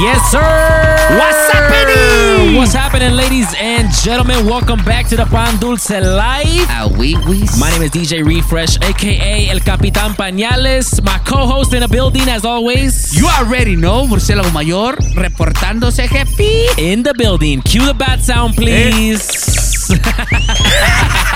[0.00, 0.40] Yes, sir.
[1.18, 2.56] What's happening?
[2.56, 4.46] What's happening, ladies and gentlemen?
[4.46, 6.66] Welcome back to the Pan Dulce Live.
[6.70, 7.44] Ah, oui, oui.
[7.58, 11.02] My name is DJ Refresh, aka El Capitan Pañales.
[11.04, 13.14] My co-host in the building, as always.
[13.14, 16.68] You already know, murciélago mayor, reportándose, jefe.
[16.78, 17.60] in the building.
[17.60, 19.28] Cue the bat sound, please.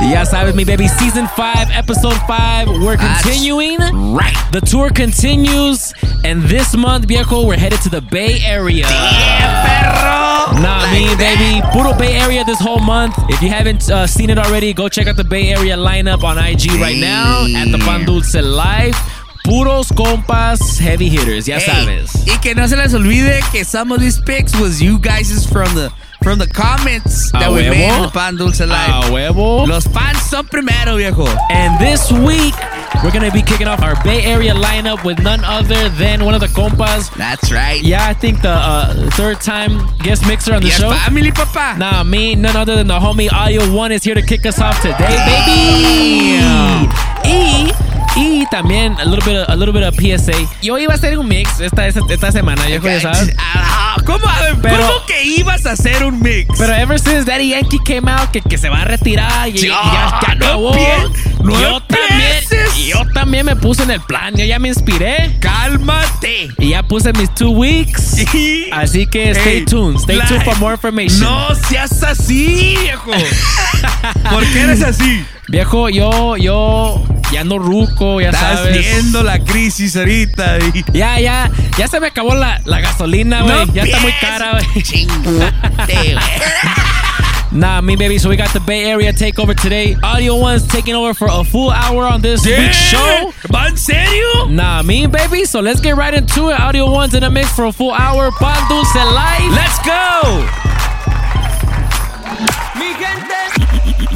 [0.00, 0.88] ya with me, baby.
[0.88, 2.68] Season 5, episode 5.
[2.68, 3.78] We're That's continuing.
[4.14, 4.34] right.
[4.52, 5.92] The tour continues.
[6.24, 8.86] And this month, viejo, we're headed to the Bay Area.
[8.88, 10.62] Yeah, perro.
[10.62, 11.60] Nah, Like me, baby.
[11.72, 13.14] Puro Bay Area this whole month.
[13.28, 16.38] If you haven't uh, seen it already, go check out the Bay Area lineup on
[16.38, 18.94] IG right now at the Pan Dulce Live.
[19.44, 22.26] Puros compas, heavy hitters, ya Hey, sabes.
[22.26, 25.74] Y que no se les olvide que some of these pics was you guys from
[25.74, 25.90] the
[26.28, 27.70] from the comments that A we huevo.
[27.70, 28.68] made in the Pan Dulce Live.
[29.04, 29.66] A huevo.
[29.66, 31.24] Los fans son primero, viejo.
[31.50, 32.52] And this week,
[33.02, 36.40] we're gonna be kicking off our Bay Area lineup with none other than one of
[36.42, 37.08] the compas.
[37.16, 37.82] That's right.
[37.82, 40.92] Yeah, I think the uh, third time guest mixer on the Yes, show.
[40.92, 41.78] family, papa.
[41.78, 44.76] Nah, me, none other than the homie Audio One is here to kick us off
[44.82, 46.88] today, baby.
[47.24, 47.72] Y,
[48.16, 50.32] y también a little bit of, a little bit of PSA.
[50.62, 53.34] Yo iba a hacer un mix esta, esta, esta semana, viejo, ya sabes.
[53.90, 54.26] Ah, ¿Cómo,
[54.62, 56.46] Pero- ¿Cómo que ibas a hacer un mix?
[56.58, 59.68] Pero ever since Daddy Yankee came out, que, que se va a retirar y, y
[59.68, 60.74] ya, ya no acabó.
[60.74, 62.42] empie- no yo también,
[62.86, 65.36] yo también me puse en el plan, yo ya me inspiré.
[65.40, 66.48] Cálmate.
[66.58, 68.16] Y ya puse mis two weeks.
[68.72, 69.98] Así que stay Hey, tuned.
[70.00, 71.20] Stay tuned for more information.
[71.20, 73.10] No seas así, viejo.
[74.30, 75.24] ¿Por qué eres así?
[75.48, 78.78] Viejo, yo, yo ya ando ruco, ya Estás sabes.
[78.78, 80.58] viendo la crisis ahorita.
[80.74, 83.66] y- Ya, ya, ya se me acabó la, la gasolina, güey.
[83.66, 85.06] No ya está muy cara, güey.
[87.50, 88.18] Nah, me baby.
[88.18, 89.96] So we got the Bay Area takeover today.
[90.02, 93.32] Audio One's taking over for a full hour on this week's show.
[93.50, 94.48] ¿Va en serio?
[94.50, 95.46] Nah, me baby.
[95.46, 96.60] So let's get right into it.
[96.60, 98.30] Audio One's in the mix for a full hour.
[98.32, 99.50] Pan Dulce Live.
[99.54, 100.44] Let's go.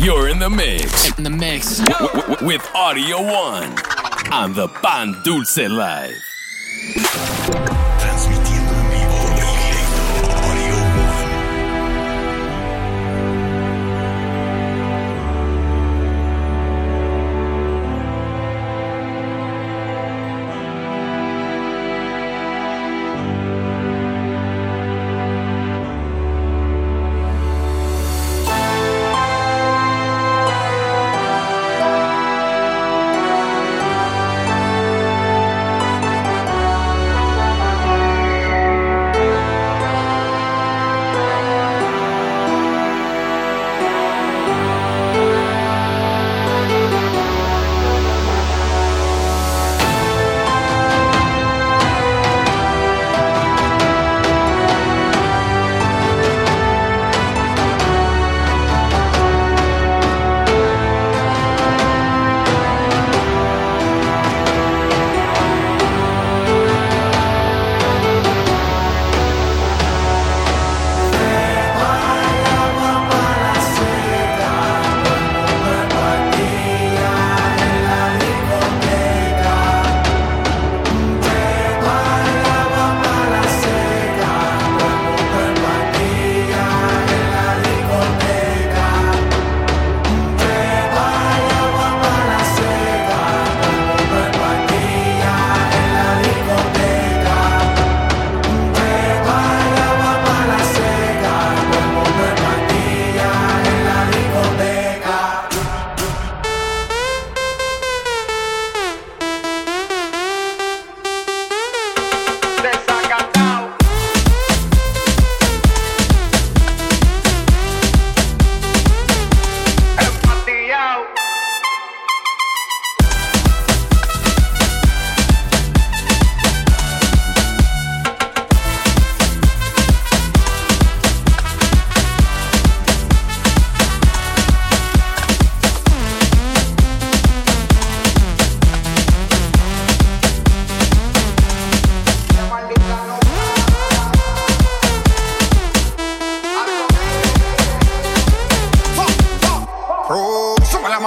[0.03, 1.79] You're in the mix in the mix.
[1.79, 3.73] w- w- with Audio One
[4.33, 7.72] on the Pan Dulce Live.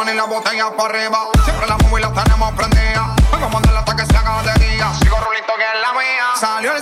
[0.06, 1.18] Pone la botella para arriba.
[1.44, 3.16] Siempre la móvil la tenemos prendida.
[3.32, 4.94] Vamos a mandarla hasta que se haga de día.
[5.02, 6.26] Sigo rulito que es la mía.
[6.40, 6.75] Salió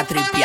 [0.00, 0.37] a tripe.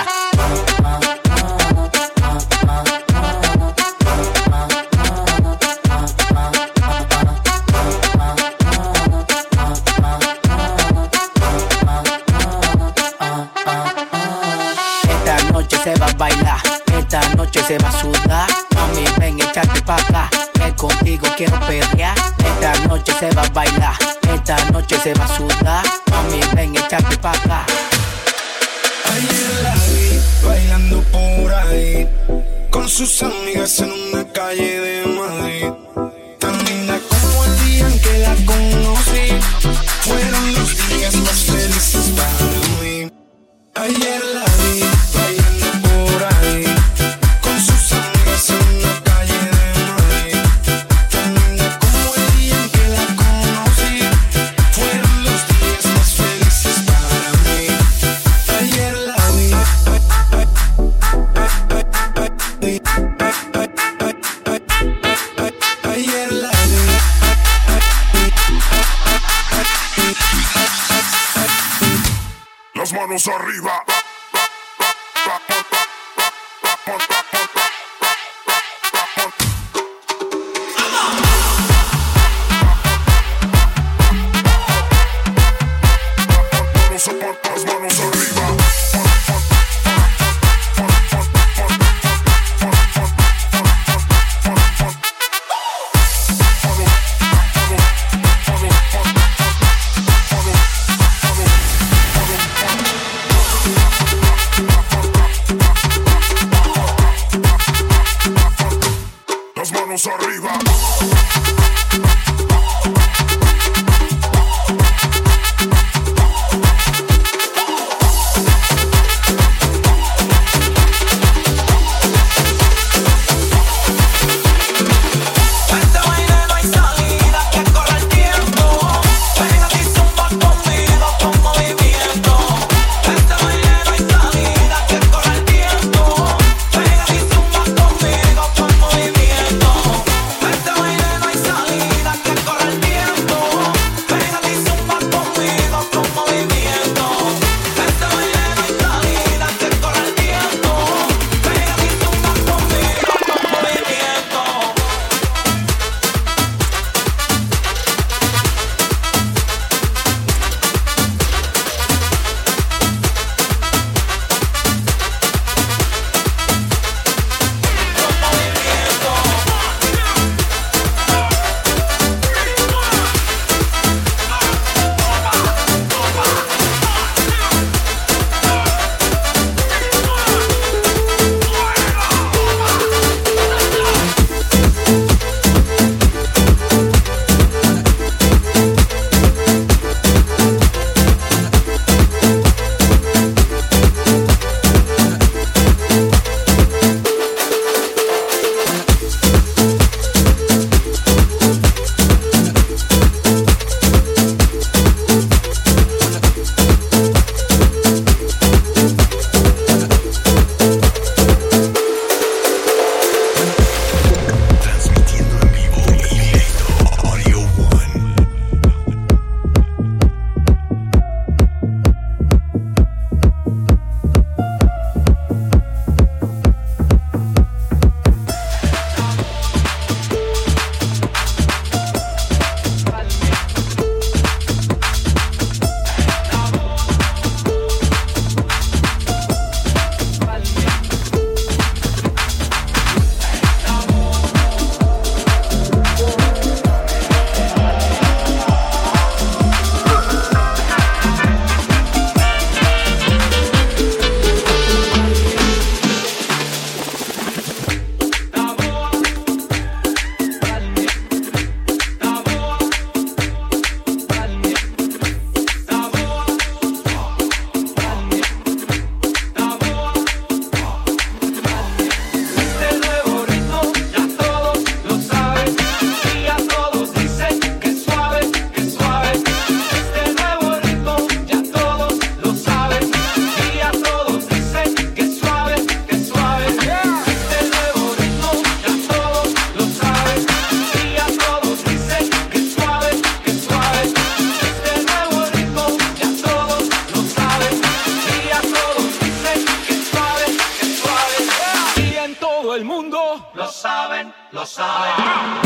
[304.34, 305.43] Lo saben.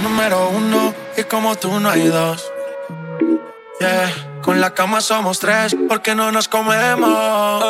[0.00, 2.44] Número uno y como tú no hay dos.
[3.80, 7.64] Yeah, con la cama somos tres porque no nos comemos.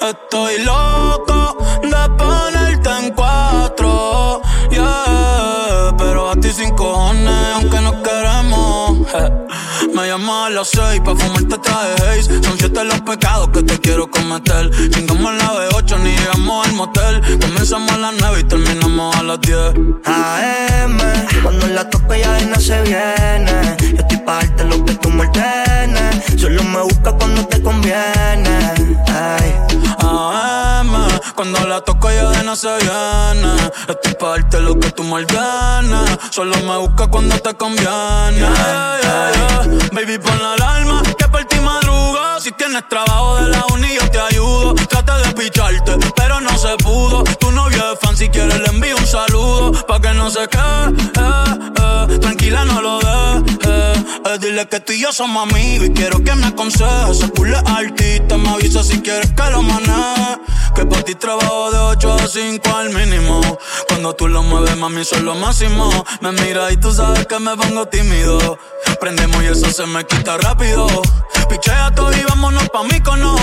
[0.00, 4.42] Estoy loco de ponerte en cuatro.
[4.70, 8.98] Yeah, pero a ti sin cojones, aunque no queremos.
[9.94, 12.42] Me llamas a las seis pa' fumarte traje haze.
[12.42, 14.70] Son siete los pecados que te quiero cometer.
[14.90, 17.38] Chingamos la B8, ni llegamos al motel.
[17.40, 19.72] Comenzamos a las nueve y terminamos a las diez.
[20.04, 20.98] AM,
[21.42, 23.76] cuando la toco ya no se viene.
[23.80, 26.40] Yo estoy pa' darte lo que tú me ordenes.
[26.40, 28.58] Solo me busca cuando te conviene.
[29.08, 29.54] Ay.
[29.98, 30.92] AM,
[31.34, 33.54] cuando la toco ya de no se viene.
[33.88, 36.18] Estoy pa' darte lo que tú me ordenes.
[36.30, 38.38] Solo me busca cuando te conviene.
[38.38, 39.88] Yeah, yeah, yeah.
[39.92, 42.40] Baby, pon la alarma que por ti madrugo.
[42.40, 44.74] Si tienes trabajo de la uni, yo te ayudo.
[44.74, 47.24] Trata de picharte, pero no se pudo.
[47.24, 49.72] Tu novio es fan, si quieres le envío un saludo.
[49.86, 52.18] Pa' que no se quede, eh, eh.
[52.18, 53.12] tranquila no lo dejes.
[54.22, 57.18] Pues dile que tú y yo somos amigos y quiero que me aconsejes.
[57.18, 60.38] Se pule artista, me avisa si quieres que lo maneje.
[60.74, 63.40] Que por ti trabajo de 8 a 5 al mínimo.
[63.88, 65.88] Cuando tú lo mueves, mami, soy lo máximo.
[66.20, 68.58] Me mira y tú sabes que me pongo tímido.
[69.00, 70.86] Prendemos y eso se me quita rápido.
[71.48, 73.36] Pichea todo y vámonos pa' mí no.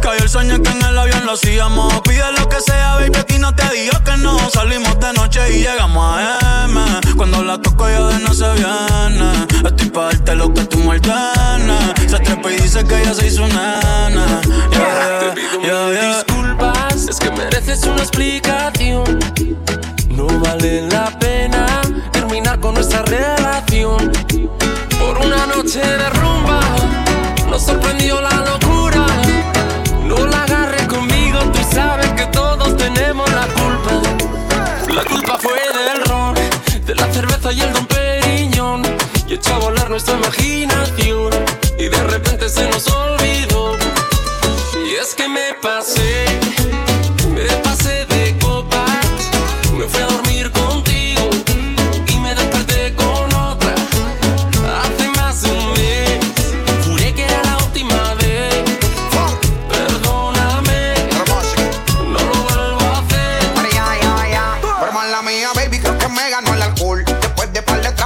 [0.00, 2.00] Cayó el sueño que en el avión lo hacíamos.
[2.02, 4.38] Pide lo que sea, baby, aquí no te digo que no.
[4.50, 6.80] Salimos de noche y llegamos a M.
[7.16, 9.46] Cuando la toco ya de no se viene.
[9.64, 12.10] Estoy pa' darte lo que tú me ordenes.
[12.10, 14.40] Se trepa y dice que ella se hizo nana.
[14.70, 16.22] Yeah, yeah, yeah.
[16.24, 19.18] Disculpas, es que mereces una explicación.
[20.10, 21.80] No vale la pena
[22.12, 24.12] terminar con nuestra relación.
[24.98, 26.60] Por una noche de rumba,
[27.48, 29.06] nos sorprendió la locura.
[30.04, 34.92] No la agarres conmigo, tú sabes que todos tenemos la culpa.
[34.92, 36.34] La culpa fue del ron,
[36.86, 38.82] de la cerveza y el don Periñón.
[39.28, 41.30] Y echó a volar nuestra imaginación.
[41.78, 43.76] Y de repente se nos olvidó.
[44.84, 46.25] Y es que me pasé,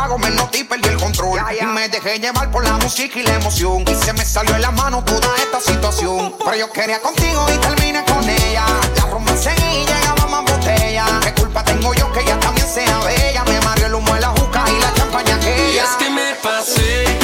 [0.00, 1.40] tragos me noté y perdí el control.
[1.60, 3.84] Y me dejé llevar por la música y la emoción.
[3.86, 6.34] Y se me salió de la mano toda esta situación.
[6.42, 8.64] Pero yo quería contigo y terminé con ella.
[8.96, 11.04] La rumba seguí y llegaba más botella.
[11.22, 13.44] ¿Qué culpa tengo yo que ella también sea bella?
[13.44, 15.84] Me mareó el humo de la juca y la champaña Y aquella.
[15.84, 17.19] es que me pasé,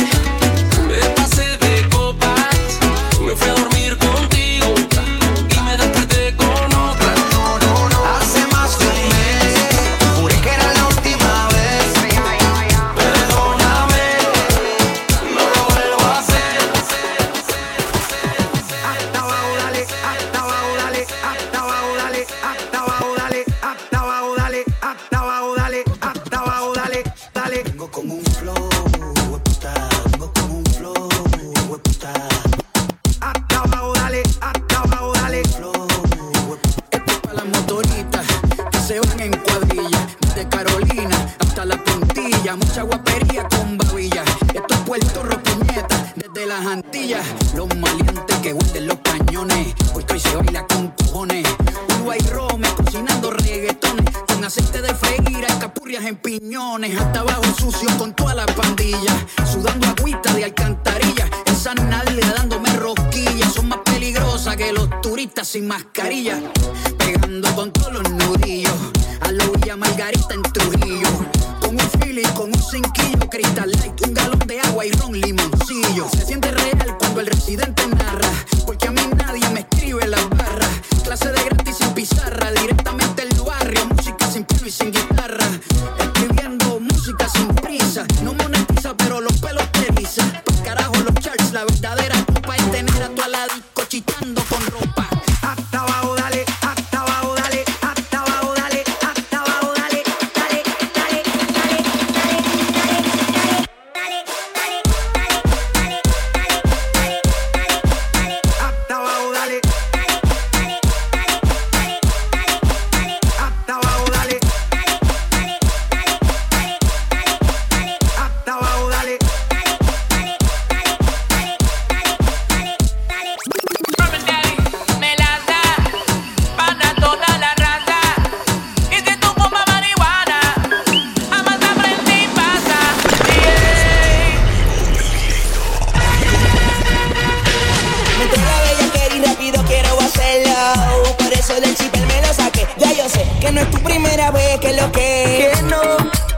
[141.61, 142.67] del chipper me lo saqué.
[142.77, 145.50] Ya yo sé que no es tu primera vez que lo que.
[145.54, 145.81] Que no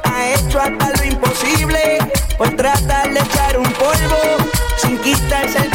[0.05, 1.99] ha hecho hasta lo imposible.
[2.37, 4.19] Por tratar de echar un polvo
[4.81, 5.71] sin quitarse el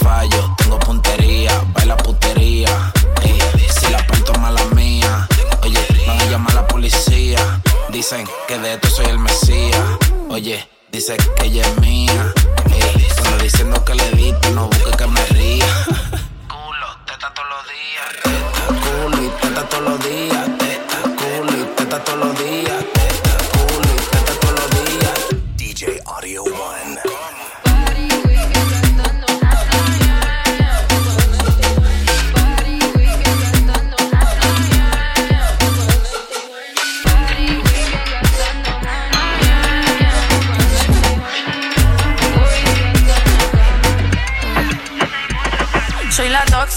[0.00, 2.92] fallo, tengo puntería, baila putería.
[3.22, 3.38] Ey,
[3.68, 5.28] si la parto mala mía,
[5.62, 7.60] oye, van a llamar a la policía.
[7.90, 9.84] Dicen que de esto soy el mesías.
[10.28, 12.32] Oye, dice que ella es mía.
[12.72, 15.66] Ey, cuando diciendo que le diste, no busque que me ría.
[16.48, 18.08] Culo, teta todos los días.
[18.24, 20.58] Teta, culo y teta todos los días.
[20.58, 22.97] Teta, culo y teta todos los días.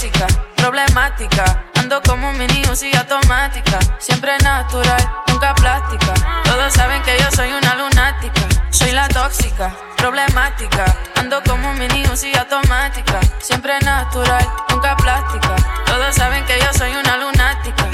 [0.01, 0.25] Tóxica,
[0.55, 1.63] problemática.
[1.75, 3.77] Ando como un mini y automática.
[3.99, 6.13] Siempre natural, nunca plástica.
[6.43, 8.41] Todos saben que yo soy una lunática.
[8.71, 10.85] Soy la tóxica, problemática.
[11.17, 13.19] Ando como un mini y automática.
[13.37, 15.55] Siempre natural, nunca plástica.
[15.85, 17.85] Todos saben que yo soy una lunática.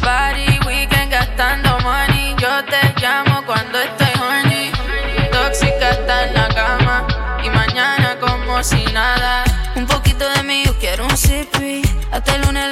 [0.00, 2.34] Party, weekend, gastando money.
[2.38, 4.72] Yo te llamo cuando estoy horny.
[5.30, 7.06] Tóxica está en la cama.
[7.44, 9.51] Y mañana como si nada.
[11.16, 11.82] Sippy.
[12.10, 12.71] Hasta el lunes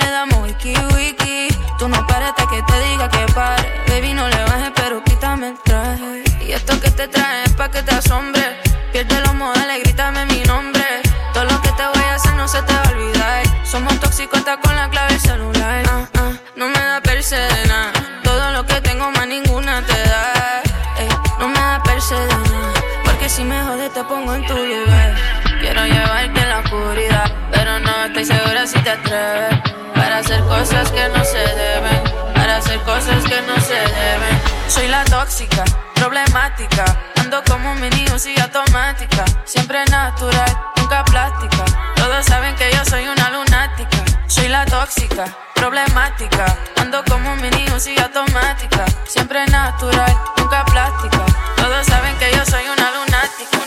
[29.10, 34.40] Para hacer cosas que no se deben, para hacer cosas que no se deben.
[34.68, 35.64] Soy la tóxica,
[35.96, 36.84] problemática.
[37.16, 39.24] Ando como un mini y automática.
[39.44, 41.64] Siempre natural, nunca plástica.
[41.96, 43.98] Todos saben que yo soy una lunática.
[44.28, 45.24] Soy la tóxica,
[45.56, 46.56] problemática.
[46.76, 48.84] Ando como un mini y automática.
[49.08, 51.26] Siempre natural, nunca plástica.
[51.56, 53.58] Todos saben que yo soy una lunática.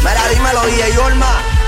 [0.00, 1.35] Mira, dímelo, DJ Yorma,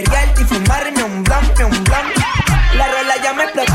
[0.00, 1.84] y fumarme un blunt, un.
[2.76, 3.72] La rola ya me explotó.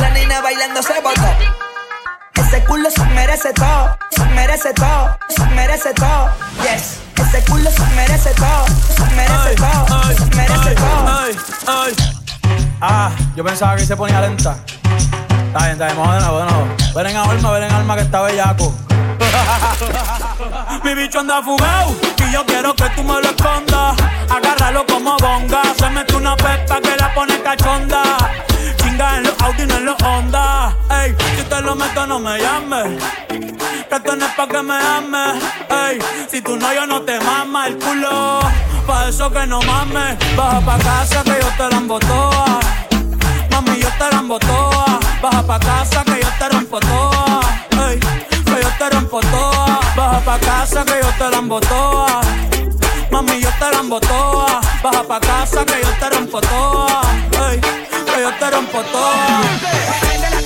[0.00, 1.22] La nena bailando se botó.
[2.34, 6.30] Ese culo se merece todo, se merece todo, se merece todo.
[6.62, 6.98] Yes.
[7.16, 10.68] Ese culo se merece todo, se merece todo, ay, merece
[11.66, 12.06] ay, todo.
[12.80, 14.56] Ah, yo pensaba que se ponía lenta.
[15.56, 16.68] Está bien, está bien, bueno.
[16.94, 18.74] Ven en alma, ven en alma que está bellaco.
[20.84, 23.96] Mi bicho anda fugado y yo quiero que tú me lo escondas.
[24.28, 25.62] Agárralo como bonga.
[25.78, 28.02] Se mete una pepa que la pone cachonda.
[28.76, 30.76] Chinga en los Audi, no en los Honda.
[30.90, 33.02] Ey, si te lo meto, no me llames.
[33.26, 35.42] Que esto no es pa' que me ames.
[35.70, 35.98] Ey,
[36.30, 38.40] si tú no, yo no te mama el culo.
[38.86, 40.18] Pa' eso que no mames.
[40.36, 42.60] Baja pa' casa que yo te la embotoa.
[43.50, 44.95] Mami, yo te la embotoa.
[45.22, 47.40] Baja pa' casa que yo te rompo toa.
[47.88, 49.80] Ey, que yo te rompo toa.
[49.96, 52.20] Baja pa' casa que yo te la toa.
[53.10, 54.60] Mami, yo te la toa.
[54.82, 57.00] Baja pa' casa que yo te rompo toa.
[57.50, 60.45] Ey, que yo te rompo toa.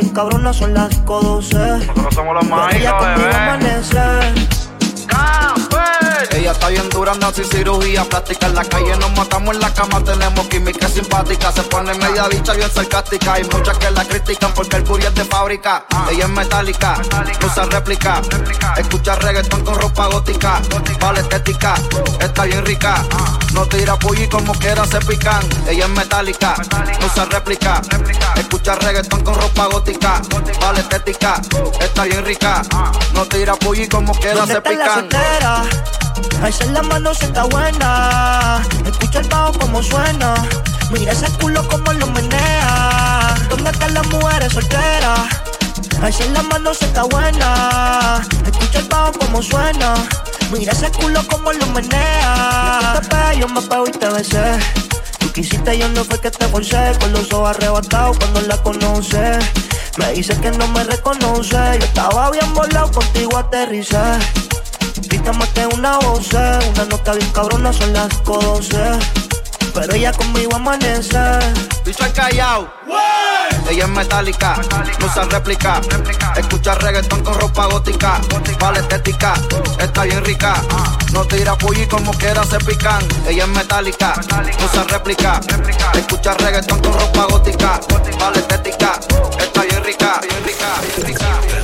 [0.00, 1.86] Bien cabrona, son las 5.12.
[1.86, 2.99] Nosotros somos los mágicos,
[7.32, 8.46] sin cirugía plástica.
[8.46, 11.52] En la calle nos matamos en la cama, tenemos química simpática.
[11.52, 13.34] Se pone media dicha, bien sarcástica.
[13.34, 15.84] Hay muchas que la critican porque el curry es de fábrica.
[16.10, 17.00] Ella es metálica,
[17.44, 18.20] usa réplica.
[18.76, 20.60] Escucha reggaetón con ropa gótica.
[21.00, 21.74] Vale estética,
[22.20, 23.02] está bien rica.
[23.54, 25.42] No tira pulli como quiera se pican.
[25.68, 26.54] Ella es metálica,
[27.00, 27.80] no usa réplica.
[28.36, 30.22] Escucha reggaetón con ropa gótica.
[30.60, 31.40] Vale estética,
[31.80, 32.62] está bien rica.
[33.14, 35.08] No tira pulli como quiera ¿Dónde se pican.
[36.42, 38.62] Alza la mano si está buena.
[38.86, 40.34] Escucha el bajo como suena.
[40.90, 43.34] Mira ese culo como lo menea.
[43.48, 45.20] ¿Dónde están las mujeres solteras?
[46.02, 48.22] Alza la mano si está buena.
[48.46, 49.94] Escucha el bajo como suena.
[50.50, 52.94] Mira ese culo como lo menea.
[52.94, 54.58] Tú te pegas, yo me pego y te besé.
[55.18, 56.92] Tú quisiste, yo no fue que te forcé.
[57.00, 59.38] Con los ojos arrebatados cuando la conoce.
[59.98, 61.78] Me dice que no me reconoce.
[61.78, 63.98] Yo estaba bien volado, contigo aterricé.
[65.30, 68.98] Grita más que una voz, una nota bien cabrona, son las 5.12.
[69.74, 71.18] Pero ella conmigo amanece.
[71.84, 72.68] Bicho al callao.
[73.68, 74.60] Ella es metálica,
[74.98, 75.80] no usa réplica.
[76.36, 78.20] Escucha reggaetón con ropa gótica.
[78.58, 79.34] Vale estética,
[79.78, 80.54] está bien rica.
[81.12, 83.06] No tira pulli como quiera se pican.
[83.28, 85.40] Ella es metálica, no usa réplica.
[85.94, 87.80] Escucha reggaetón con ropa gótica.
[88.18, 88.98] Vale estética,
[89.38, 90.20] está bien rica.
[90.22, 90.66] Bien rica,
[90.96, 91.59] bien rica.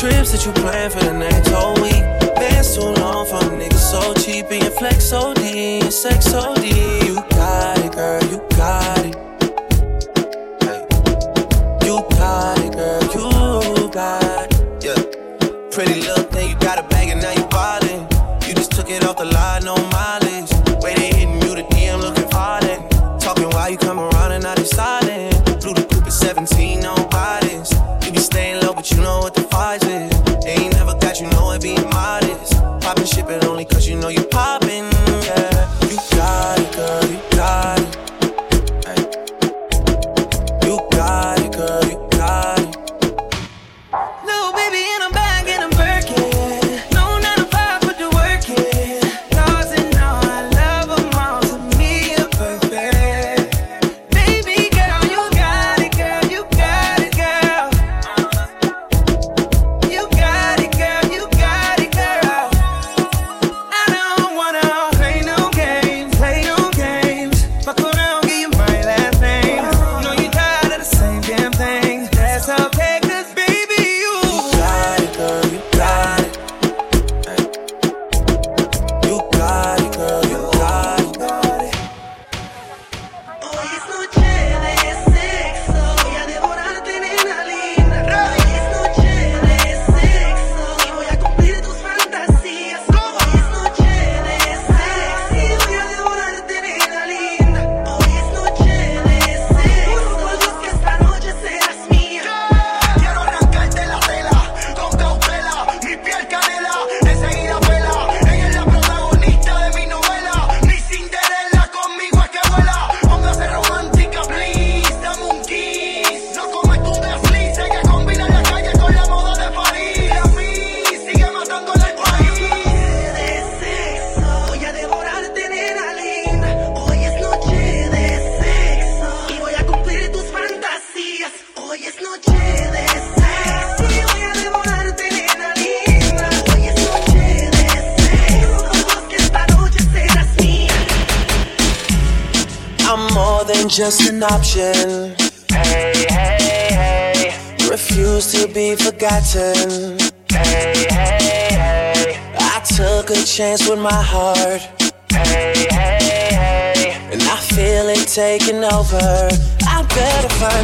[0.00, 2.02] Trips that you plan for the next whole week.
[2.36, 6.54] Been so long from niggas so cheap and your flex so D and sex so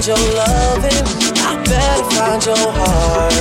[0.06, 1.06] find your loving.
[1.36, 3.32] I better find your heart.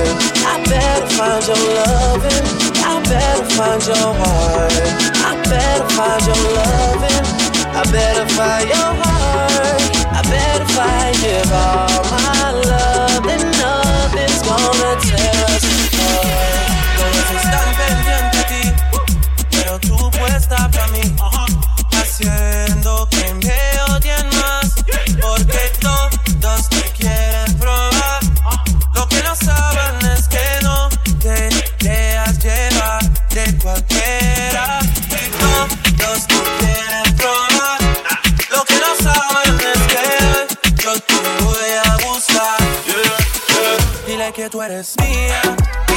[0.42, 2.44] I better find your loving.
[2.82, 4.72] I better find your heart.
[5.14, 7.26] I better find your loving.
[7.70, 9.80] I better find your heart.
[10.10, 12.45] I better find if all my
[44.66, 45.95] puedes mía.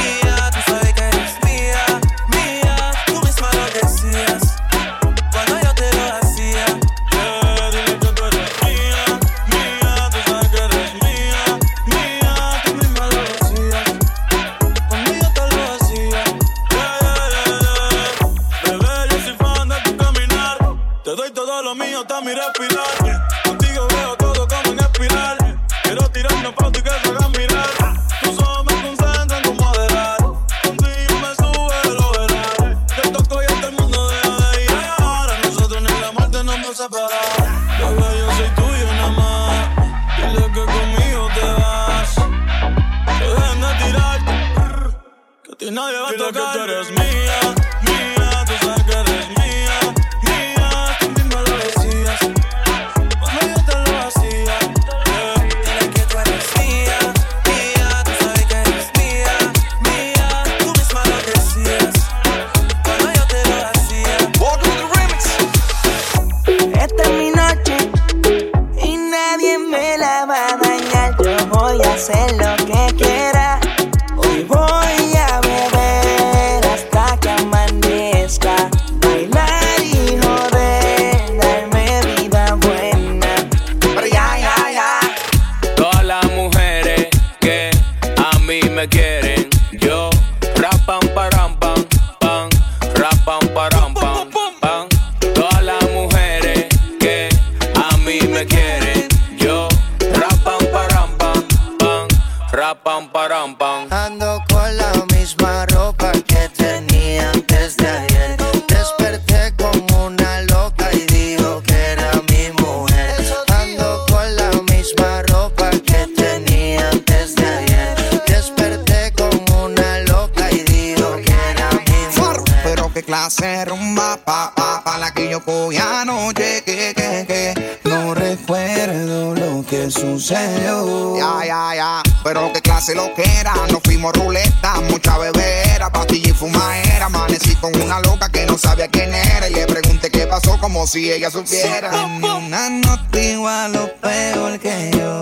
[130.00, 131.16] sucedió.
[131.16, 132.02] Ya, ya, ya.
[132.24, 133.54] Pero qué clase lo que era.
[133.70, 137.06] Nos fuimos ruleta, mucha bebera, pastilla y fumadera.
[137.06, 139.48] Amanecí con una loca que no sabía quién era.
[139.48, 141.90] Y le pregunté qué pasó como si ella supiera.
[141.92, 145.20] Sí, una no igual lo peor que yo.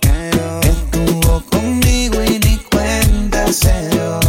[0.00, 0.30] Que.
[0.68, 4.19] Estuvo conmigo y ni cuenta se dio.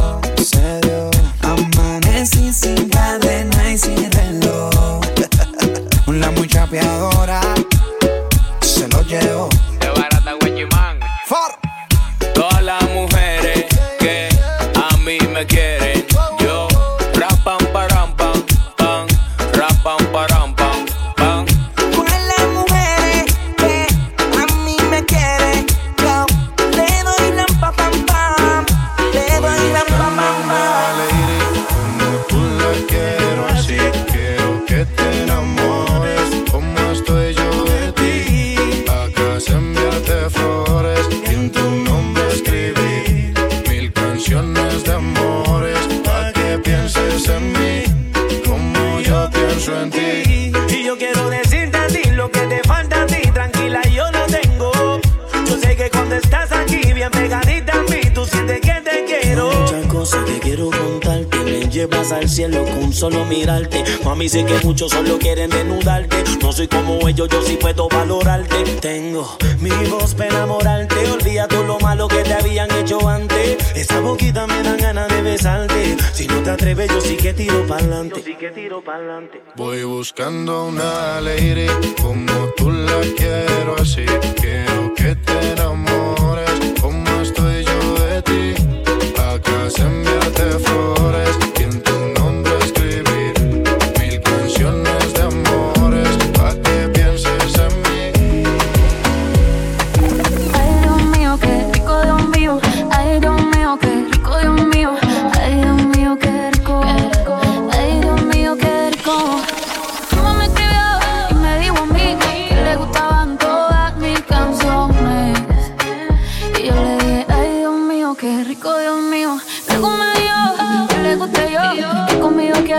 [63.01, 63.83] solo mirarte.
[64.05, 66.23] Mami, sé que muchos solo quieren desnudarte.
[66.39, 68.63] No soy como ellos, yo sí puedo valorarte.
[68.79, 71.09] Tengo mi voz para enamorarte.
[71.09, 73.57] Olvida todo lo malo que te habían hecho antes.
[73.75, 75.97] Esa boquita me dan ganas de besarte.
[76.13, 78.21] Si no te atreves, yo sí que tiro para adelante.
[78.23, 79.41] Sí que tiro para adelante.
[79.55, 81.65] Voy buscando una lady
[81.99, 84.05] como tú la quiero así.
[84.39, 85.90] Quiero que te enamores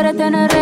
[0.03, 0.62] quieres tener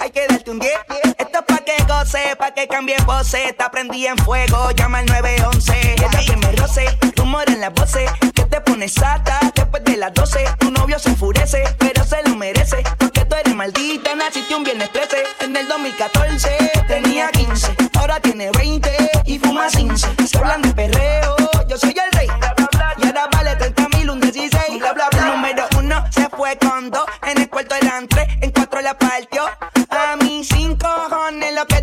[0.00, 0.72] hay que darte un 10.
[1.18, 3.52] Esto es pa' que goce, pa' que cambie pose.
[3.52, 5.96] Te aprendí en fuego, llama al 911.
[5.98, 6.86] Deja que me roce,
[7.16, 8.10] rumor en las voces.
[8.34, 10.44] Que te pones sata después de las 12.
[10.58, 12.82] Tu novio se enfurece, pero se lo merece.
[12.98, 15.24] Porque tú eres maldita, naciste un viernes 13.
[15.40, 16.56] En el 2014
[16.86, 18.90] tenía 15, ahora tiene 20
[19.24, 20.08] y fuma 15.
[20.26, 21.36] Se hablan de perreo,
[21.68, 22.28] yo soy el rey.
[22.98, 24.78] Y ahora vale 30 mil, un 16.
[24.78, 25.26] Bla, bla, bla.
[25.26, 27.04] Número uno se fue con dos.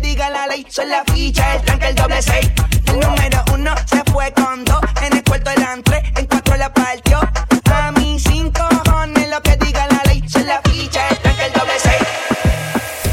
[0.06, 0.64] Diga la ley.
[0.70, 2.48] Soy la ficha, el tranque, el doble seis.
[2.86, 4.80] El número uno se fue con dos.
[5.02, 7.20] En el cuarto eran tres, en cuatro la partió.
[7.72, 10.22] A mí sin cojones lo que diga la ley.
[10.28, 12.02] Soy la ficha, el tranque, el doble seis.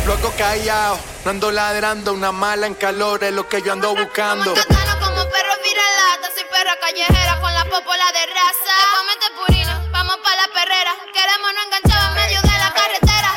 [0.05, 4.53] Luego callado, no ando ladrando, una mala en calor es lo que yo ando buscando.
[4.53, 8.73] Cantano como perro viralata, soy perra callejera con la popola de raza.
[8.81, 10.91] Te comete purina, vamos pa' la perrera.
[11.15, 13.31] Queremos no enganchado en medio de la carretera.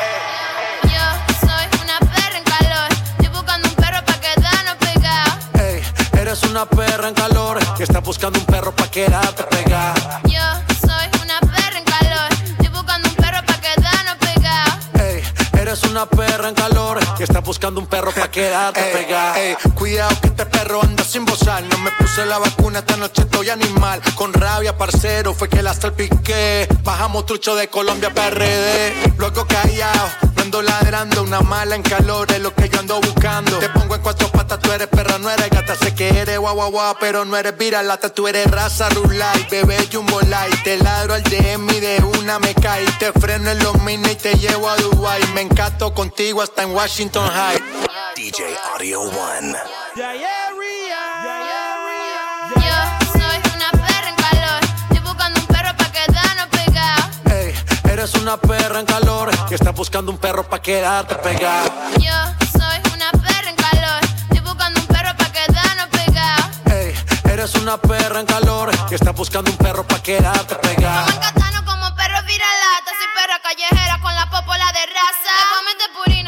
[6.26, 10.20] Eres una perra en calor y estás buscando un perro pa' quedarte pegada.
[10.24, 10.42] Yo
[10.80, 14.86] soy una perra en calor, estoy buscando un perro pa' quedarnos pegados.
[14.94, 15.22] Ey,
[15.60, 19.38] eres una perra en calor y estás buscando un perro pa' quedarte pegada.
[19.38, 21.62] Ey, cuidado que este perro anda sin bozar.
[21.62, 24.00] No me puse la vacuna, esta noche estoy animal.
[24.16, 26.66] Con rabia, parcero, fue que la salpiqué.
[26.82, 29.14] Bajamos trucho de Colombia PRD.
[29.16, 30.08] Luego callado,
[30.46, 31.22] ando ladrando.
[31.22, 33.58] Una mala en calor es lo que yo ando buscando.
[33.58, 35.74] Te pongo en cuatro patas, tú eres perra, no eres gata.
[35.74, 38.08] Sé que eres guau guau guau, pero no eres viralata.
[38.08, 40.62] Tú eres raza rulay, bebé jumbo light.
[40.62, 42.86] Te ladro al DM y de una me cae.
[42.98, 45.22] Te freno en los mini y te llevo a Dubai.
[45.34, 47.62] Me encanto contigo hasta en Washington High.
[48.14, 49.56] DJ Audio One.
[58.06, 61.90] Eres una perra en calor y estás buscando un perro pa' quedarte pegada.
[61.98, 62.12] Yo
[62.52, 64.00] soy una perra en calor,
[64.30, 66.56] estoy buscando un perro pa' quedarnos pegados.
[66.66, 66.94] Ey,
[67.24, 71.06] eres una perra en calor y estás buscando un perro pa' quedarte pegada.
[71.20, 75.34] Cantano como perro viralata, soy perra callejera con la popola de raza.
[75.76, 76.25] Te purina,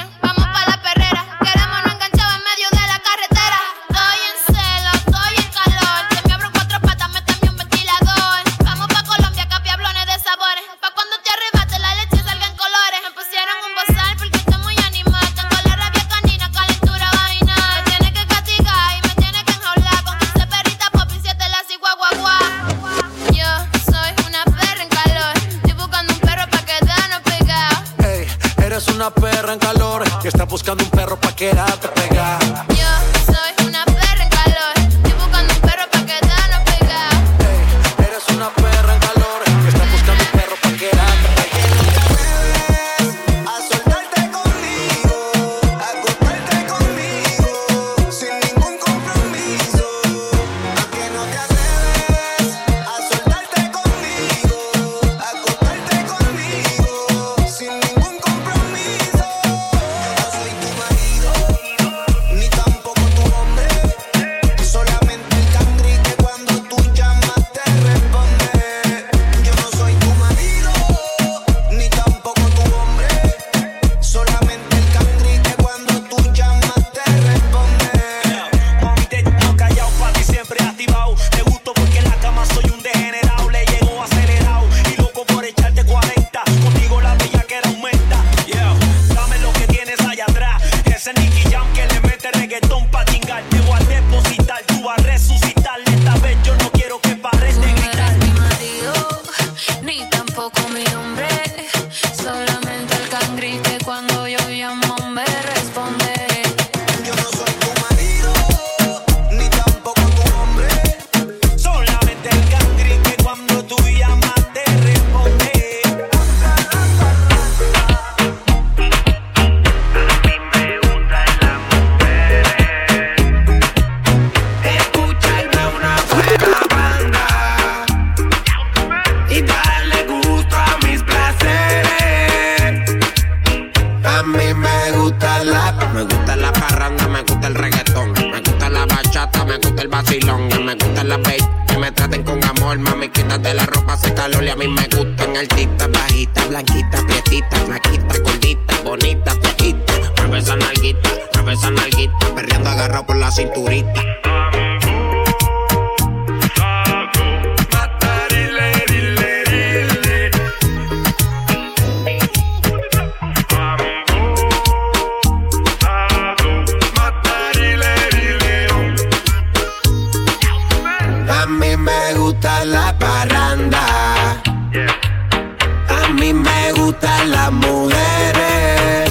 [176.89, 179.11] gustan las mujeres.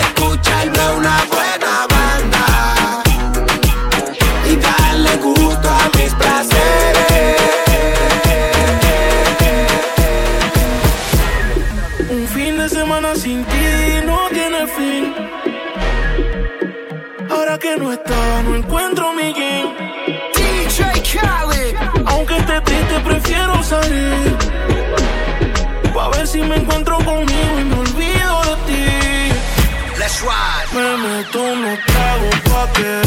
[0.00, 2.46] Escucharme una buena banda
[4.50, 7.36] y darle gusto a mis placeres.
[12.10, 13.66] Un fin de semana sin ti
[14.04, 15.14] no tiene fin.
[17.30, 18.35] Ahora que no estás
[30.76, 33.05] Me meto unos tragos pa'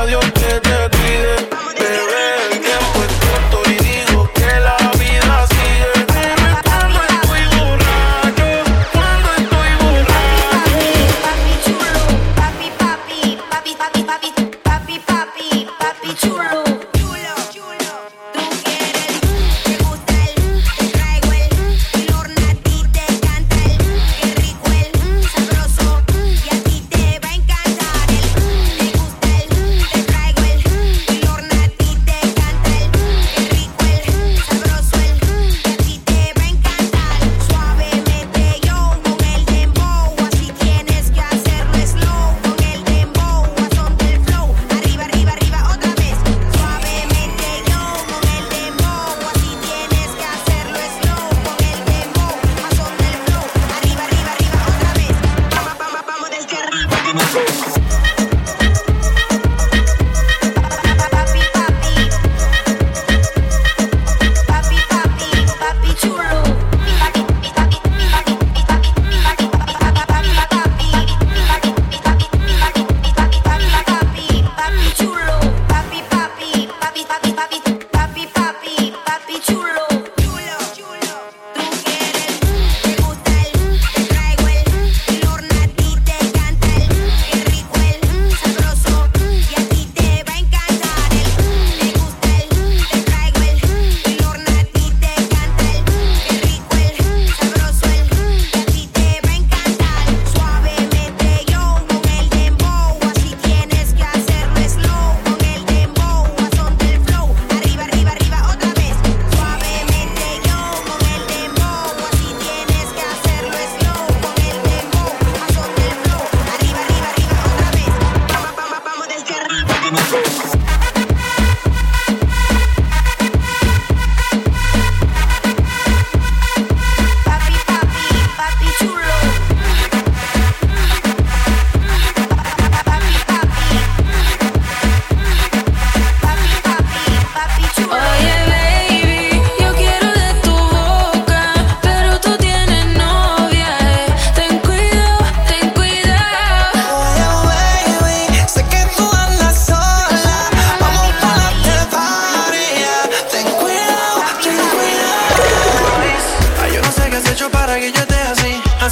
[0.00, 0.41] adiós.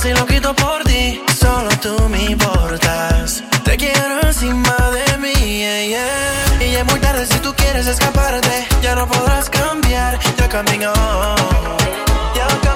[0.01, 1.21] Si lo quito por ti.
[1.39, 3.43] Solo tú me importas.
[3.65, 5.35] Te quiero encima de mí,
[5.89, 6.59] yeah.
[6.61, 8.67] Y ya es muy tarde si tú quieres escaparte.
[8.83, 10.19] Ya no podrás cambiar.
[10.39, 11.77] You're coming home.
[12.35, 12.70] You're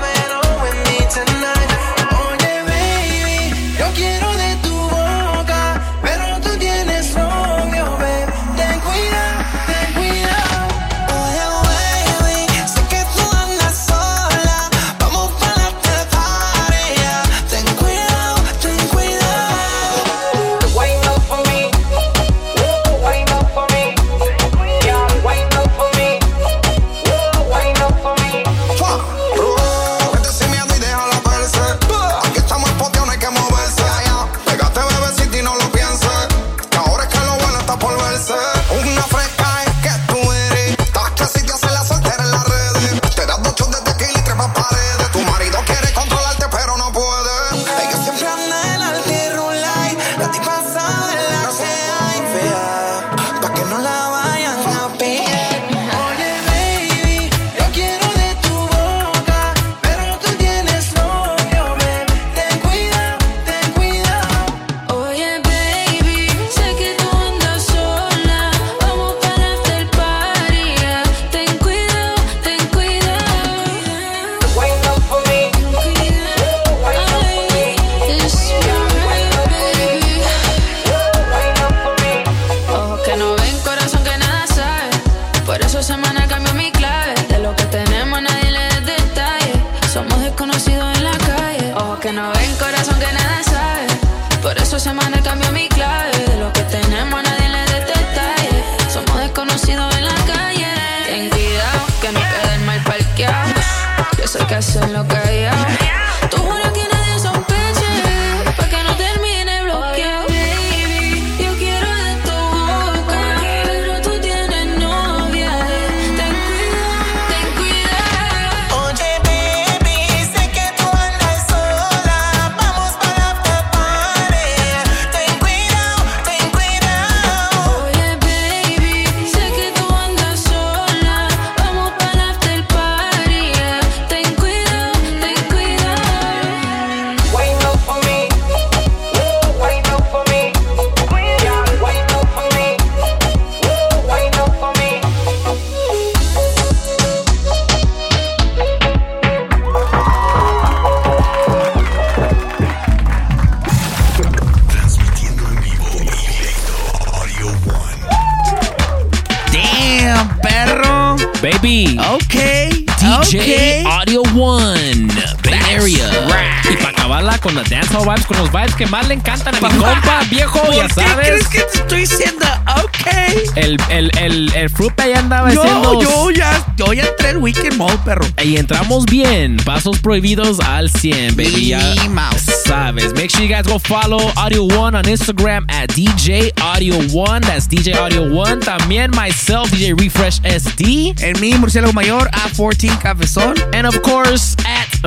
[167.45, 170.61] con las dancehall vibes, con los vibes que más le encantan a mi compa, viejo,
[170.63, 171.27] ¿Por ya qué sabes.
[171.29, 172.47] crees que te estoy diciendo?
[172.83, 173.55] Ok.
[173.57, 176.01] El, el, el, el Fruta ya andaba Yo, haciendo.
[176.01, 178.25] yo ya, yo ya entré en weekend mode, perro.
[178.43, 179.59] Y entramos bien.
[179.59, 181.69] Pasos prohibidos al 100, baby.
[181.69, 182.45] Ya Mouse.
[182.67, 183.13] sabes.
[183.15, 187.43] Make sure you guys go follow Audio One on Instagram at DJ Audio One.
[187.43, 188.61] That's DJ Audio One.
[188.61, 191.15] También myself, DJ Refresh SD.
[191.23, 193.55] En mi murciélago mayor, A14 Cafezón.
[193.75, 194.57] And of course,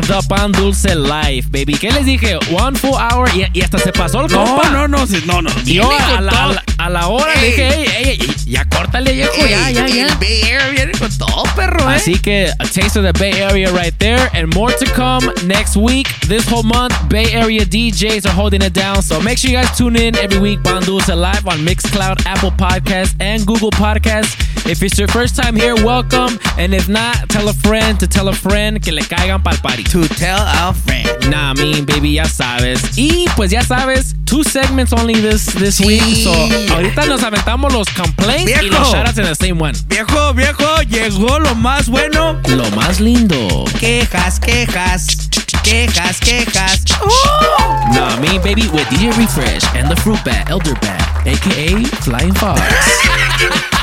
[0.02, 1.74] The Pan Dulce Life, baby.
[1.74, 2.38] ¿Qué les dije?
[2.52, 4.70] One full hour y, y hasta se pasó el No, compa.
[4.70, 5.50] no, no, no, no.
[5.66, 7.52] Y yo a la, a la- a la hora le Ey.
[7.52, 10.06] dije, ey, ey, ya córtale, viejo, ya, ya, ya.
[10.08, 11.96] El Bay Area viene con todo, perro, eh.
[11.96, 15.76] Así que a taste of the Bay Area right there, and more to come next
[15.76, 16.08] week.
[16.28, 19.02] This whole month, Bay Area DJs are holding it down.
[19.02, 20.60] So make sure you guys tune in every week.
[20.62, 24.36] Bandulce live on Mixcloud, Apple Podcasts, and Google Podcasts.
[24.70, 26.38] If it's your first time here, welcome.
[26.58, 29.84] And if not, tell a friend to tell a friend que le caigan pa'l party.
[29.86, 31.08] To tell a friend.
[31.32, 32.98] Nah, I mean, baby, ya sabes.
[32.98, 36.02] Y pues ya sabes, two segments only this this week.
[36.24, 36.32] So
[36.74, 38.80] ahorita nos aventamos los complaints y Viejo.
[38.80, 39.74] los shoutouts in the same one.
[39.88, 42.38] Viejo, viejo, llegó lo más bueno.
[42.50, 43.64] Lo más lindo.
[43.80, 45.30] Quejas, quejas,
[45.64, 46.84] quejas, quejas.
[47.02, 47.90] ¡Oh!
[47.94, 52.34] Nah, I mean, baby, with DJ Refresh and the Fruit Bat, Elder Bat, aka Flying
[52.34, 52.60] Fox.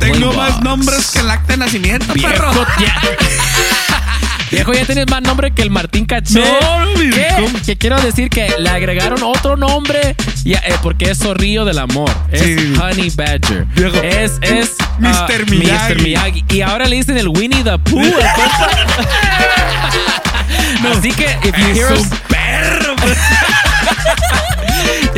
[0.00, 2.50] Tengo más nombres que el acta de nacimiento, perro.
[2.52, 3.00] Viejo, ya.
[4.50, 6.40] Viejo, ya tienes más nombre que el Martín Caché.
[6.40, 7.46] No, ¿Qué?
[7.66, 12.10] Que quiero decir que le agregaron otro nombre ya, eh, porque es Zorrillo del Amor.
[12.32, 12.56] Es Sí.
[12.80, 13.66] Honey Badger.
[13.74, 13.96] Viejo.
[14.02, 15.10] Es, es Mr.
[15.12, 15.94] ah, Miyagi.
[15.94, 16.02] Mr.
[16.02, 16.44] Miyagi.
[16.48, 18.02] Y ahora le dicen el Winnie the Pooh.
[20.96, 22.94] Así que, if you hear Es us, un perro.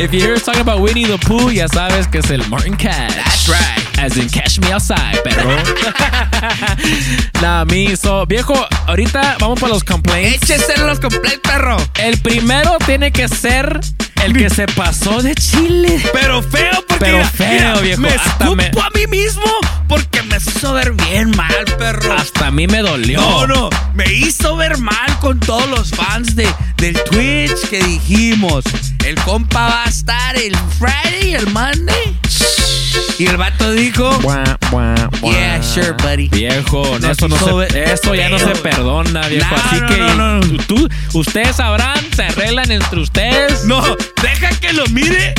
[0.03, 2.75] If you hear us talking about Winnie the Pooh, ya sabes que es el Martin
[2.75, 3.13] Cash.
[3.15, 3.99] That's right.
[3.99, 5.57] As in Cash Me Outside, perro.
[7.41, 8.53] Nah, me, so, viejo,
[8.87, 10.43] ahorita vamos para los complaints.
[10.49, 11.77] Échese los complaints, perro.
[11.99, 13.79] El primero tiene que ser
[14.23, 15.99] el que se pasó de chile.
[16.13, 18.01] Pero feo, porque Pero mira, feo, mira, viejo.
[18.01, 19.43] Me escupo me- a mí mismo
[19.87, 21.65] porque me hizo ver bien mal,
[22.51, 23.21] a mí me dolió.
[23.21, 26.45] No, no, me hizo ver mal con todos los fans de,
[26.75, 28.65] del Twitch que dijimos.
[29.05, 32.19] El compa va a estar el Friday, el Monday.
[33.17, 35.31] Y el vato dijo, Buah, buah, buah.
[35.31, 36.27] Yeah, sure, buddy.
[36.27, 39.55] Viejo, Nos eso, no se, eso ya no se perdona, viejo.
[39.55, 40.63] No, Así no, que no, no.
[40.65, 43.63] tú, ustedes sabrán, se arreglan entre ustedes.
[43.63, 43.81] no,
[44.21, 45.33] deja que lo mire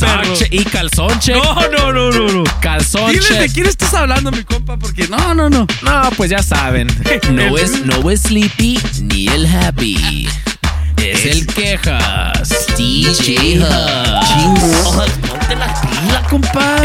[0.00, 0.36] Perro.
[0.36, 1.36] Sache y calzón check.
[1.36, 2.44] No, no, no, no, no.
[2.60, 5.66] Calzón Diles de quién estás hablando, mi compa, porque no, no, no.
[5.82, 6.88] No, pues ya saben.
[7.30, 10.28] No es, no es Sleepy ni el Happy.
[10.96, 12.66] Es el quejas.
[12.76, 15.10] DJ Hugs.
[15.28, 16.76] Ponte las pilas, compa.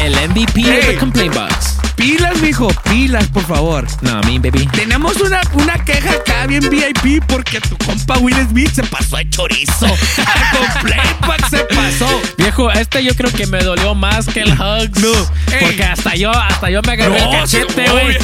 [0.00, 0.80] El, el MVP de.
[0.80, 1.71] The Complaint Box.
[1.96, 3.86] Pilas, mijo, pilas, por favor.
[4.00, 4.66] No, me, baby.
[4.72, 9.28] Tenemos una, una queja acá bien VIP porque tu compa Will Smith se pasó de
[9.30, 9.86] chorizo.
[9.86, 12.20] Al Playback se pasó.
[12.38, 15.00] Viejo, este yo creo que me dolió más que el Hugs.
[15.00, 15.12] No.
[15.52, 15.58] Ey.
[15.60, 18.16] Porque hasta yo, hasta yo me agarré el cachete, no, güey.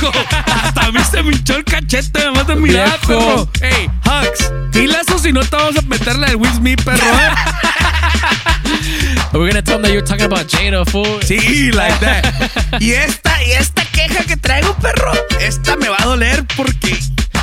[0.47, 3.49] Hasta a mí se me hinchó el cachete, me mata mirar, perro.
[3.61, 6.99] Ey, Hugs, pilas o si no te vamos a meter la de Will Smith, perro.
[6.99, 7.31] ¿eh?
[9.33, 11.21] We're gonna tell them that you're talking about Jada, fool.
[11.23, 12.81] Sí, like that.
[12.81, 16.99] Y esta, y esta queja que traigo, perro, esta me va a doler porque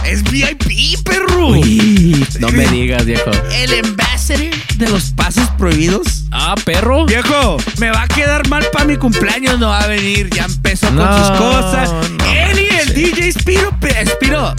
[0.05, 1.47] es VIP, perro.
[1.49, 3.31] Uy, no me digas, viejo.
[3.51, 6.25] El ambassador de los pasos prohibidos.
[6.31, 7.05] Ah, perro.
[7.05, 10.29] Viejo, me va a quedar mal para mi cumpleaños, no va a venir.
[10.29, 11.91] Ya empezó con sus cosas.
[11.91, 12.93] no Él y el.
[12.93, 13.71] DJ Spiro,
[14.05, 14.53] Spiro.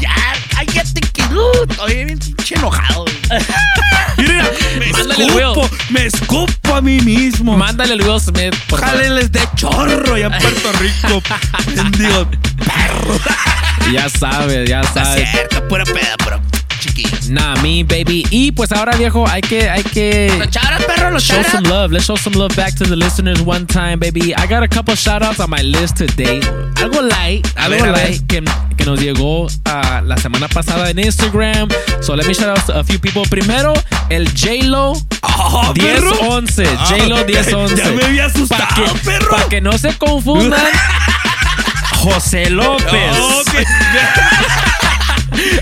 [0.00, 0.14] Ya,
[0.56, 1.52] cállate que no.
[1.68, 3.04] Estoy bien pinche enojado.
[3.04, 3.42] güey.
[4.18, 7.56] Mira, me Mándale el escupo, me escupo a mí mismo.
[7.56, 9.28] Mándale el Will Smith, por favor.
[9.30, 11.22] De chorro ya en Puerto Rico.
[11.98, 12.28] Digo,
[12.58, 13.18] perro.
[13.92, 15.30] Ya sabes, ya Está sabes.
[15.30, 16.40] cierto, pura peda, pero
[16.86, 17.10] chiquillo.
[17.30, 18.24] Nah, me, baby.
[18.30, 20.32] Y pues ahora, viejo, hay que, hay que.
[20.38, 21.52] Los charas, perro, los Show charas.
[21.52, 21.92] some love.
[21.92, 24.34] Let's show some love back to the listeners one time, baby.
[24.34, 26.40] I got a couple shout outs on my list today.
[26.76, 28.42] Algo light, A algo ver, light que,
[28.76, 31.68] que nos llegó ah, la semana pasada en Instagram.
[32.00, 33.22] So let me shout out a few people.
[33.28, 33.74] Primero,
[34.10, 34.92] el J-Lo
[35.22, 36.10] Oh, perro.
[36.12, 36.64] 1011.
[36.78, 37.26] Ah, J-Lo ok.
[37.28, 37.76] 1011.
[37.76, 39.30] Ya me había asustado, Para que, perro.
[39.30, 40.60] pa' que no se confundan.
[42.02, 43.16] José López.
[43.18, 43.54] Oh, ok.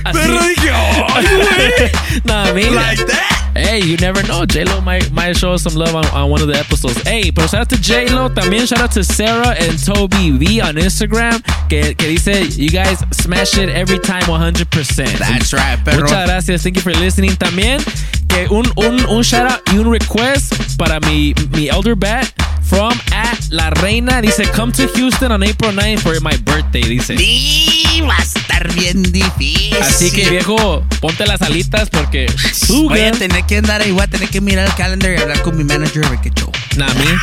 [0.04, 2.22] Así- Perro dije, ay, güey.
[2.24, 2.70] Nah, mira.
[2.70, 3.40] Like that.
[3.56, 4.44] Hey, you never know.
[4.44, 7.00] J-Lo might, might show us some love on, on one of the episodes.
[7.02, 8.28] Hey, pero shout out to J-Lo.
[8.28, 11.40] También shout out to Sarah and Toby V on Instagram.
[11.68, 15.18] Que, que dice, you guys smash it every time 100%.
[15.18, 16.00] That's right, perro.
[16.02, 16.62] Muchas gracias.
[16.64, 17.36] Thank you for listening.
[17.36, 17.78] También,
[18.28, 22.26] que un, un, un shout out y un request para mi, mi elder bat
[22.64, 24.20] from at La Reina.
[24.20, 26.82] Dice, come to Houston on April 9th for my birthday.
[26.82, 27.16] Dice.
[27.16, 29.76] Sí, va a estar bien difícil.
[29.80, 32.26] Así que, viejo, ponte las alitas porque.
[32.68, 35.64] Voy a tener que andar a tener que mirar el calendar y hablar con mi
[35.64, 36.50] manager a ver qué show.
[36.76, 37.18] Nah, me.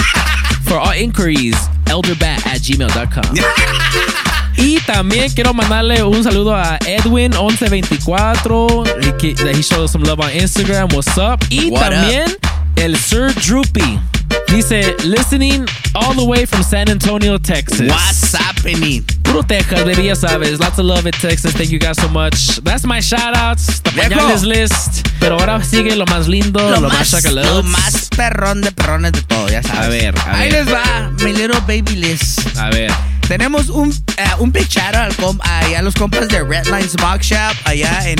[0.64, 3.36] For all inquiries, elderbat at gmail.com.
[4.58, 9.22] Y también quiero mandarle un saludo a Edwin1124.
[9.22, 10.94] He, he showed us some love on Instagram.
[10.94, 11.40] What's up?
[11.50, 12.38] Y What también
[12.77, 13.99] el Sir Droopy.
[14.48, 15.65] Dice, listening
[15.95, 17.89] all the way from San Antonio, Texas.
[17.89, 19.03] What's happening?
[19.23, 20.60] Puro Texas, baby, ya sabes.
[20.60, 21.53] Lots of love in Texas.
[21.53, 22.57] Thank you guys so much.
[22.64, 23.80] That's my shout outs.
[23.81, 24.10] The Viejo.
[24.15, 25.07] pañales list.
[25.19, 27.49] Pero ahora sigue lo más lindo, lo, más, chacalotes.
[27.49, 29.85] lo más perrón de perrones de todo, ya sabes.
[29.85, 30.65] A ver, a Ahí ver.
[30.65, 32.39] les va, mi little baby list.
[32.57, 32.91] A ver.
[33.27, 37.56] Tenemos un, eh, un out al com- allá a los compas de Redline Smoke Shop,
[37.65, 38.18] allá en,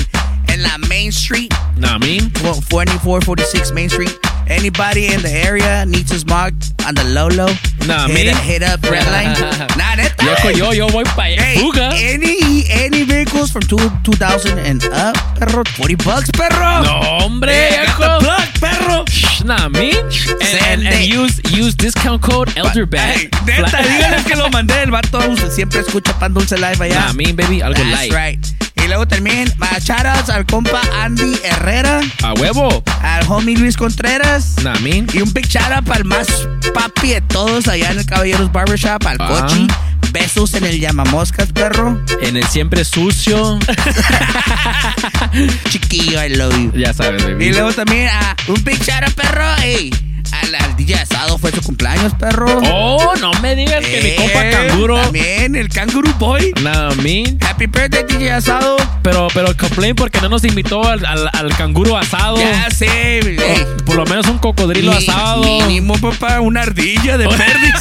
[0.48, 2.20] en la Main Street, Nah, me.
[2.42, 4.12] 4446 Main Street.
[4.52, 6.54] Anybody in the area needs a smog
[6.86, 7.48] on the low low?
[7.88, 8.34] Nah, hit, me.
[8.44, 9.32] hit up Redline.
[9.78, 10.24] nah, neta.
[10.24, 10.58] Viejo, eh.
[10.58, 11.40] yo, yo voy para.
[11.40, 11.90] Hey, Fuga.
[11.96, 16.84] any any vehicles from two, 2000 and up, perro, 40 bucks, perro.
[16.84, 19.06] No, hombre, Hey, I got the plug, perro.
[19.46, 19.98] Nah, me.
[19.98, 23.00] And, and, and use use discount code elderbat.
[23.00, 24.84] Hey, neta, díganles que lo mandé.
[24.84, 27.08] El vato siempre escucha Pan Dulce Live allá.
[27.08, 28.14] Nah, me, baby, algo That's light.
[28.14, 28.71] right.
[28.84, 29.52] Y luego también,
[29.82, 32.84] shoutouts al compa Andy Herrera, A huevo.
[33.02, 34.56] al homie Luis Contreras.
[34.82, 35.06] Me.
[35.14, 36.28] Y un big shout out para el más
[36.74, 39.28] papi de todos allá en el Caballeros Barbershop, al Ah.
[39.28, 39.68] Cochi.
[40.12, 42.02] Besos en el llamamoscas, perro.
[42.22, 43.60] En el siempre sucio.
[45.70, 46.72] Chiquillo, I love you.
[46.76, 47.48] ya sabes, baby.
[47.48, 49.46] Y luego también a un big shout out, perro.
[49.64, 49.92] Ey,
[50.32, 52.46] al, al DJ Asado fue su cumpleaños, perro.
[52.72, 54.96] Oh, no me digas que mi compa Eh, canguro.
[55.02, 56.54] También el Kangaroo Boy.
[56.62, 57.24] Nah, me.
[57.48, 58.78] Happy birthday, DJ Asado.
[59.04, 62.38] Pero, pero complain porque no nos invitó al, al, al canguro asado.
[62.38, 63.66] Ya sé, ey.
[63.86, 65.44] Por lo menos un cocodrilo asado.
[65.44, 67.74] Mínimo, papá, una ardilla de perdiz.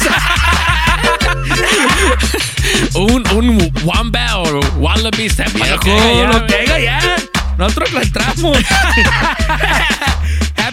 [2.95, 7.15] un wamba o wallaby, que Viejo, lo que haya ya.
[7.57, 8.57] Nosotros la entramos.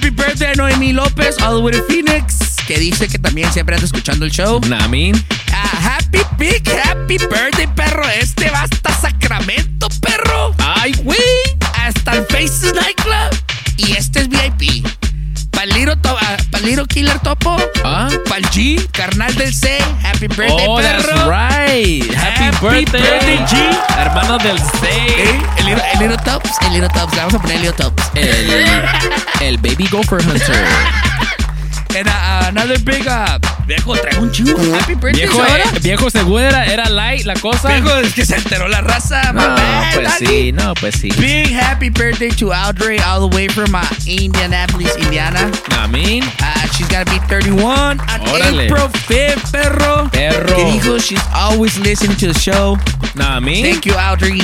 [0.08, 3.74] Happy birthday a Noemí López, all the way to Phoenix, que dice que también siempre
[3.74, 4.58] anda escuchando el show.
[4.88, 5.22] Mean.
[5.52, 8.08] Ah, happy big happy birthday, perro.
[8.18, 10.54] Este va hasta Sacramento, perro.
[10.56, 11.18] Ay, güey.
[11.74, 13.38] Hasta el Faces Nightclub.
[13.76, 14.87] Y este es VIP.
[15.88, 17.56] Little, ah, pa'l Little Killer Topo.
[17.84, 18.08] Ah.
[18.28, 19.78] Pa'l G, carnal del C.
[20.02, 21.30] Happy birthday, Oh, that's perro.
[21.30, 22.04] right.
[22.14, 23.00] Happy, Happy birthday.
[23.00, 23.78] birthday, G.
[23.96, 24.86] Hermano del C.
[24.86, 27.12] Eh, El Little, el Little Tops, el Little Tops.
[27.14, 28.02] Le vamos a poner el Little Tops.
[28.14, 28.76] El,
[29.40, 30.64] el Baby Gopher Hunter.
[31.98, 34.56] And uh, another big uh, viejo, traigo un chivo.
[34.78, 35.64] Happy birthday Viejo, ahora.
[35.64, 37.68] eh, viejo, según era, era light la cosa.
[37.68, 39.32] Viejo, es que se enteró la raza.
[39.32, 39.42] no,
[39.94, 40.26] pues Dani.
[40.26, 41.08] sí, no, pues sí.
[41.18, 45.50] Big happy birthday to Audrey, all the way from uh, Indianapolis, Indiana.
[45.70, 47.98] I mean, Uh, she's gonna be 31 on
[48.28, 48.66] Órale.
[48.66, 50.08] April 5th, perro.
[50.12, 50.54] Perro.
[50.56, 52.78] Que dijo she's always listening to the show.
[53.18, 53.64] I mean.
[53.64, 54.40] Thank you, Audrey.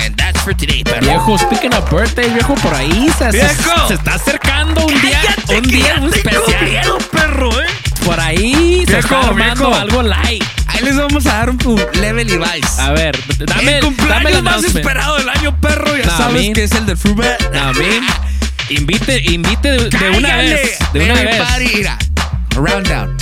[0.00, 1.00] And that's for today, perro.
[1.00, 3.88] Viejo, speaking of birthday, viejo, por ahí se, se- Viejo.
[3.88, 6.97] se está acercando un día, Cállate, un día tengo especial.
[6.98, 7.66] Perro, eh.
[8.04, 9.74] Por ahí se Viejo, está armando viejo.
[9.74, 10.44] algo light.
[10.68, 12.78] Ahí les vamos a dar un, un level Levi's.
[12.78, 15.96] A ver, dame, el dame el más esperado del año, perro.
[15.96, 17.52] Ya Nah, sabes que es el del Fruitbat.
[17.52, 18.06] Nah, man.
[18.70, 20.78] Invite, invite de, de una vez.
[20.92, 21.42] De una vez.
[21.74, 21.98] mira.
[22.54, 23.16] Round down.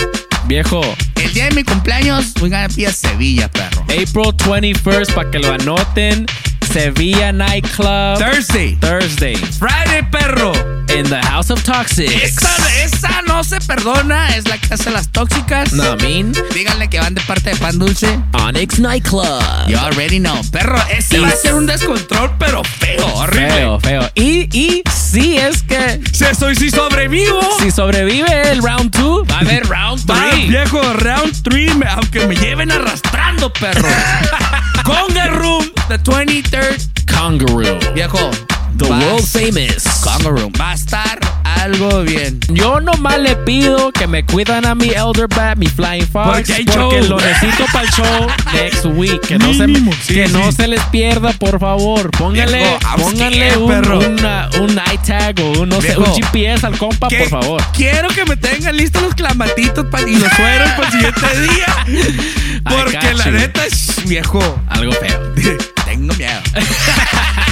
[0.46, 0.80] Viejo,
[1.16, 2.32] El día de mi cumpleaños,
[2.76, 3.82] be a Sevilla, perro.
[3.82, 6.26] April 21st, para que lo anoten.
[6.72, 8.18] Sevilla Nightclub.
[8.18, 8.76] Thursday.
[8.80, 9.34] Thursday.
[9.58, 10.52] Friday, perro.
[10.94, 12.12] In the House of Toxics.
[12.12, 12.48] Esa,
[12.84, 14.28] esa no se perdona.
[14.36, 15.72] Es la casa de las tóxicas.
[15.72, 16.32] No, I mean.
[16.54, 18.18] Díganle que van de parte de Pan Dulce.
[18.34, 19.66] Onyx Nightclub.
[19.68, 20.40] You already know.
[20.52, 23.48] Perro, ese Y- va a ser un descontrol, pero feo, horrible.
[23.50, 24.10] Feo, feo.
[24.14, 27.40] Y, y si es que Si soy, si sobrevivo.
[27.60, 30.48] si sobrevive el round 2, va a haber round Va, 3.
[30.48, 33.88] viejo, round 3, aunque me lleven arrastrando, perro.
[34.84, 37.06] Conga Room, the 23rd.
[37.06, 37.78] Kangaroo.
[37.94, 38.30] Viejo,
[38.76, 39.84] The va- world famous.
[40.02, 40.52] Conga Room.
[40.60, 42.38] Va a estar algo bien.
[42.48, 46.52] Yo nomás le pido que me cuidan a mi Elder Bat, mi Flying Fox, Porque
[46.52, 47.08] hay porque show.
[47.08, 49.20] lo necesito para el show next week.
[49.22, 49.66] Que, no se,
[50.02, 50.32] sí, que sí.
[50.32, 52.10] no se les pierda, por favor.
[52.10, 53.98] Pónganle, Viejo, pónganle un, perro.
[54.00, 56.02] una- un iTag o un, no sé, Viejo.
[56.04, 57.62] un GPS al compa, Que por favor.
[57.72, 62.20] Quiero que me tengan listos los clamatitos pa- y los sueros para el siguiente día.
[62.68, 64.40] Porque la neta es viejo.
[64.68, 65.34] Algo feo.
[65.86, 66.42] Tengo miedo.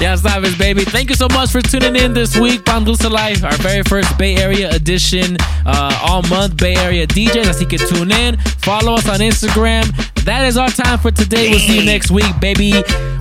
[0.00, 0.84] Ya sabes, baby.
[0.84, 2.64] Thank you so much for tuning in this week.
[2.64, 5.36] Pan Dulce Life, our very first Bay Area edition,
[5.66, 7.46] uh, all month Bay Area DJs.
[7.48, 9.84] Así que tune in, follow us on Instagram.
[10.24, 11.50] That is our time for today.
[11.50, 12.72] We'll see you next week, baby.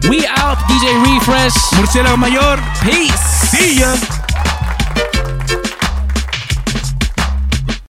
[0.10, 1.56] We out, DJ Refresh.
[1.78, 2.58] Murciélago Mayor.
[2.84, 3.20] Peace.
[3.52, 3.96] See ya.